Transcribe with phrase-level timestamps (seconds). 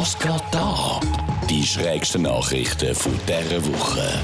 [0.00, 0.98] Was geht da?
[1.50, 4.18] Die schrägsten Nachrichten von dieser Woche.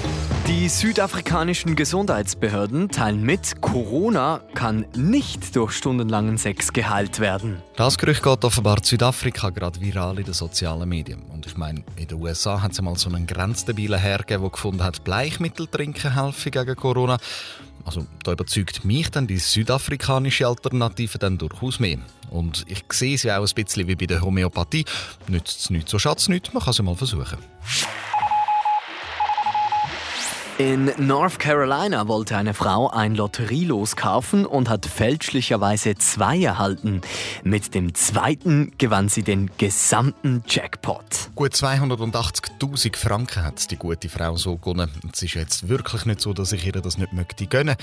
[0.47, 7.61] Die südafrikanischen Gesundheitsbehörden teilen mit, Corona kann nicht durch stundenlangen Sex geheilt werden.
[7.77, 11.21] Das Gerücht geht offenbar Südafrika gerade viral in den sozialen Medien.
[11.25, 14.51] Und ich meine, in den USA hat es mal so einen grenzdebilen Herr gegeben, der
[14.53, 17.19] gefunden hat, Bleichmittel trinken helfen gegen Corona.
[17.87, 21.99] Also da überzeugt mich dann die südafrikanische Alternative dann durchaus mehr.
[22.31, 24.85] Und ich sehe sie auch ein bisschen wie bei der Homöopathie.
[25.29, 27.39] Nützt es nichts, so schadet es nichts, man kann es mal versuchen.
[30.59, 37.03] In North Carolina wollte eine Frau ein Lotterielos kaufen und hat fälschlicherweise zwei erhalten.
[37.45, 41.29] Mit dem zweiten gewann sie den gesamten Jackpot.
[41.35, 44.91] Gut 280.000 Franken hat die gute Frau so gewonnen.
[45.13, 47.77] Es ist jetzt wirklich nicht so, dass ich ihr das nicht möchte gönnen.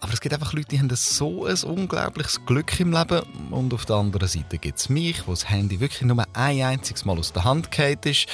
[0.00, 3.20] Aber es gibt einfach Leute, die haben so ein unglaubliches Glück im Leben.
[3.50, 7.04] Und auf der anderen Seite gibt es mich, wo das Handy wirklich nur ein einziges
[7.04, 8.28] Mal aus der Hand gefallen ist.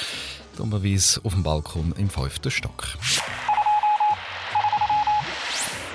[0.55, 2.87] Dummerweise auf dem Balkon im fünften Stock.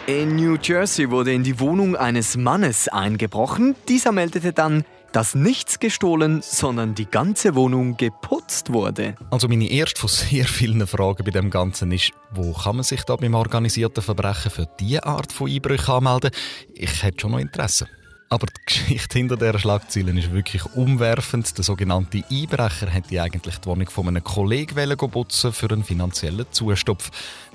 [0.06, 3.74] In New Jersey wurde in die Wohnung eines Mannes eingebrochen.
[3.88, 9.16] Dieser meldete dann, dass nichts gestohlen, sondern die ganze Wohnung geputzt wurde.
[9.32, 13.02] Also meine erste von sehr vielen Fragen bei dem Ganzen ist, wo kann man sich
[13.02, 16.30] da beim organisierten Verbrechen für diese Art von Einbrüchen anmelden?
[16.72, 17.88] Ich hätte schon noch Interesse.
[18.28, 21.56] Aber die Geschichte hinter dieser Schlagzeile ist wirklich umwerfend.
[21.56, 27.10] Der sogenannte Einbrecher hätte eigentlich die Wohnung von einem Kollegen putzen für einen finanziellen Zustopf.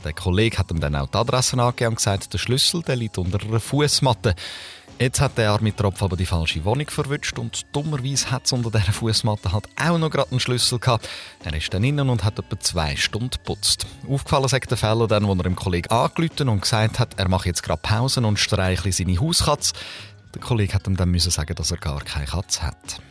[0.06, 3.18] Der Kollege hat ihm dann auch die Adresse angegeben und gesagt, der Schlüssel der liegt
[3.18, 4.34] unter einer Fußmatte.
[4.98, 8.70] Jetzt hat der arme Tropf aber die falsche Wohnung verwünscht und dummerweise hat es unter
[8.70, 11.10] dieser Fußmatte halt auch noch gerade einen Schlüssel gehabt.
[11.44, 13.88] Er ist dann innen und hat etwa zwei Stunden geputzt.
[14.08, 17.48] Aufgefallen sagt der Fäller dann, als er dem Kollegen angerufen und gesagt hat, er mache
[17.50, 19.74] jetzt gerade Pausen und streichle seine Hauskatze.
[20.34, 23.02] Der Kollege hat ihm dann müssen sagen, dass er gar keine Katze hat.